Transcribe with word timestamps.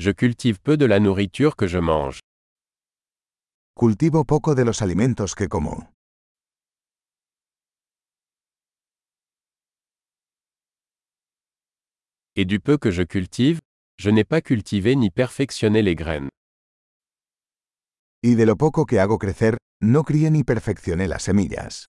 Je 0.00 0.12
cultive 0.12 0.60
peu 0.60 0.76
de 0.76 0.86
la 0.86 1.00
nourriture 1.00 1.56
que 1.56 1.66
je 1.66 1.78
mange. 1.78 2.20
Cultivo 3.74 4.24
poco 4.24 4.54
de 4.54 4.64
los 4.64 4.80
alimentos 4.80 5.34
que 5.34 5.48
como. 5.48 5.88
Et 12.36 12.44
du 12.44 12.60
peu 12.60 12.78
que 12.78 12.92
je 12.92 13.02
cultive, 13.02 13.58
je 13.96 14.10
n'ai 14.10 14.22
pas 14.22 14.40
cultivé 14.40 14.94
ni 14.94 15.10
perfectionné 15.10 15.82
les 15.82 15.96
graines. 15.96 16.28
Y 18.22 18.36
de 18.36 18.46
lo 18.46 18.54
poco 18.56 18.86
que 18.86 19.00
hago 19.00 19.18
crecer, 19.18 19.56
no 19.82 20.04
crié 20.04 20.30
ni 20.30 20.44
perfeccioné 20.44 21.08
las 21.08 21.24
semillas. 21.24 21.86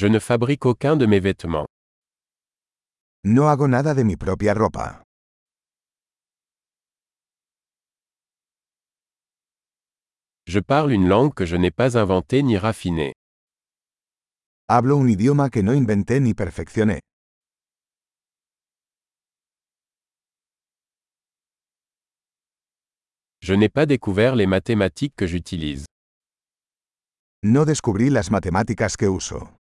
Je 0.00 0.06
ne 0.06 0.18
fabrique 0.18 0.64
aucun 0.64 0.96
de 0.96 1.04
mes 1.04 1.20
vêtements. 1.20 1.66
No 3.22 3.48
hago 3.48 3.68
nada 3.68 3.92
de 3.92 4.02
mi 4.02 4.16
propia 4.16 4.54
ropa. 4.54 5.02
Je 10.46 10.60
parle 10.60 10.92
une 10.92 11.06
langue 11.06 11.34
que 11.34 11.44
je 11.44 11.56
n'ai 11.56 11.70
pas 11.70 11.98
inventée 11.98 12.42
ni 12.42 12.56
raffinée. 12.56 13.12
Hablo 14.68 15.00
un 15.00 15.06
idioma 15.06 15.50
que 15.50 15.60
no 15.60 15.72
inventé 15.72 16.18
ni 16.20 16.32
perfeccioné. 16.32 17.00
Je 23.42 23.52
n'ai 23.52 23.68
pas 23.68 23.84
découvert 23.84 24.34
les 24.34 24.46
mathématiques 24.46 25.14
que 25.14 25.26
j'utilise. 25.26 25.84
No 27.42 27.66
descubrí 27.66 28.08
las 28.08 28.30
matemáticas 28.30 28.96
que 28.96 29.06
uso. 29.06 29.59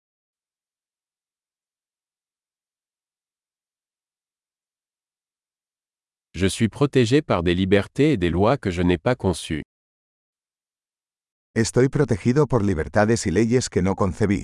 Je 6.38 6.48
suis 6.48 6.68
protégé 6.68 7.22
par 7.22 7.44
des 7.44 7.55
libertés 7.55 8.12
et 8.12 8.18
des 8.18 8.30
lois 8.30 8.58
que 8.58 8.70
je 8.70 8.82
n'ai 8.82 8.98
pas 8.98 9.16
conçues. 9.16 9.64
Estoy 11.55 11.88
protegido 11.88 12.46
por 12.46 12.62
libertades 12.62 13.26
y 13.26 13.32
leyes 13.32 13.70
que 13.70 13.80
no 13.80 13.96
concebí. 13.96 14.44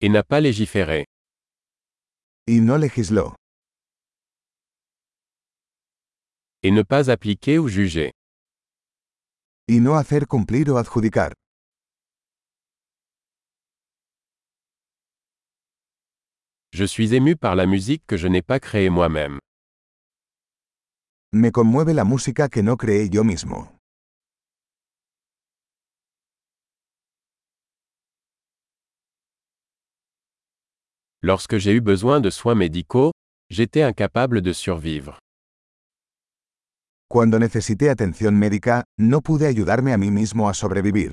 Et 0.00 0.08
n'a 0.08 0.22
pas 0.22 0.40
légiféré. 0.40 1.04
Y 2.46 2.60
no 2.60 2.78
legisló. 2.78 3.34
Et 6.62 6.70
ne 6.70 6.82
pas 6.82 7.10
appliquer 7.10 7.58
ou 7.58 7.68
juger. 7.68 8.12
Y 9.68 9.80
no 9.80 9.96
hacer 9.96 10.26
cumplir 10.26 10.70
o 10.70 10.78
adjudicar. 10.78 11.34
Je 16.74 16.84
suis 16.86 17.14
ému 17.14 17.36
par 17.36 17.54
la 17.54 17.66
musique 17.66 18.02
que 18.06 18.16
je 18.16 18.28
n'ai 18.28 18.40
pas 18.40 18.58
créée 18.58 18.88
moi-même. 18.88 19.38
Me 21.34 21.50
conmueve 21.50 21.92
la 21.92 22.04
música 22.04 22.48
que 22.48 22.62
no 22.62 22.78
creé 22.78 23.10
yo 23.10 23.24
mismo. 23.24 23.68
Lorsque 31.20 31.58
j'ai 31.58 31.72
eu 31.72 31.82
besoin 31.82 32.20
de 32.20 32.30
soins 32.30 32.54
médicaux, 32.54 33.12
j'étais 33.50 33.82
incapable 33.82 34.40
de 34.40 34.54
survivre. 34.54 35.18
Cuando 37.06 37.38
necesité 37.38 37.90
atención 37.90 38.38
médica, 38.38 38.84
no 38.98 39.20
pude 39.20 39.46
ayudarme 39.46 39.92
a 39.92 39.98
mí 39.98 40.10
mismo 40.10 40.48
a 40.48 40.54
sobrevivir. 40.54 41.12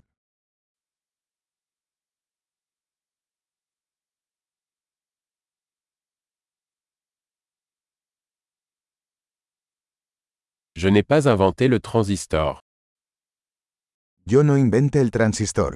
Je 10.82 10.88
n'ai 10.88 11.04
pas 11.04 11.28
inventé 11.28 11.68
le 11.68 11.82
transistor. 11.82 12.62
Yo 14.26 14.44
no 14.44 14.54
inventé 14.56 15.02
el 15.02 15.12
transistor. 15.12 15.76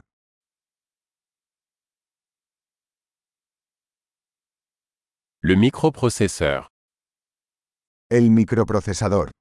Le 5.41 5.55
microprocesseur. 5.57 6.69
El 8.09 8.31
microprocesador. 8.31 9.31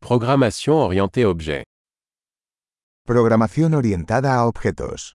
Programmation 0.00 0.76
orientée 0.76 1.26
objet. 1.26 1.64
Programación 3.04 3.74
orientada 3.74 4.34
a 4.34 4.46
objetos. 4.46 5.12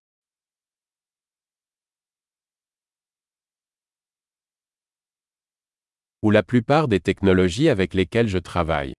Ou 6.22 6.32
la 6.32 6.44
plupart 6.44 6.90
des 6.90 7.00
technologies 7.00 7.70
avec 7.70 7.94
lesquelles 7.94 8.28
je 8.28 8.40
travaille. 8.40 8.94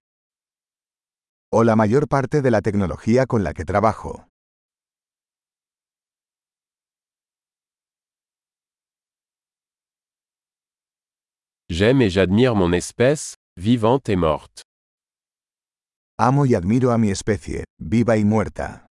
O 1.53 1.63
la 1.63 1.77
mayor 1.77 2.07
parte 2.09 2.41
de 2.41 2.49
la 2.49 2.63
tecnología 2.63 3.27
con 3.27 3.43
la 3.43 3.53
que 3.53 3.65
trabajo. 3.65 4.25
J'aime 11.69 12.03
et 12.03 12.11
j'admire 12.11 12.55
mon 12.57 12.73
espèce, 12.73 13.37
vivante 13.57 14.09
et 14.09 14.17
morte. 14.17 14.63
Amo 16.19 16.47
y 16.47 16.55
admiro 16.55 16.91
a 16.91 16.99
mi 16.99 17.11
especie, 17.11 17.65
viva 17.79 18.17
y 18.17 18.25
muerta. 18.25 18.90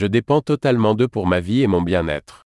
Je 0.00 0.06
dépends 0.06 0.42
totalement 0.42 0.94
d'eux 0.94 1.08
pour 1.08 1.26
ma 1.26 1.40
vie 1.40 1.62
et 1.62 1.66
mon 1.66 1.80
bien-être. 1.80 2.42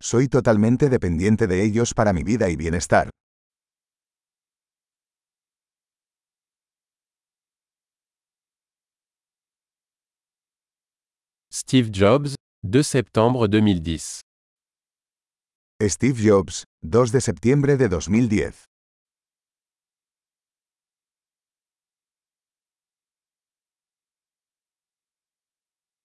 Soy 0.00 0.28
totalmente 0.28 0.88
dependiente 0.88 1.42
de 1.48 1.60
ellos 1.64 1.92
para 1.92 2.12
mi 2.12 2.22
vida 2.22 2.48
y 2.50 2.54
bienestar. 2.54 3.10
Steve 11.50 11.90
Jobs, 11.92 12.36
2 12.62 12.84
septembre 12.84 13.48
2010. 13.48 14.20
Steve 15.82 16.22
Jobs, 16.22 16.62
2 16.84 17.10
de 17.10 17.18
septiembre 17.18 17.76
de 17.76 17.88
2010. 17.88 18.67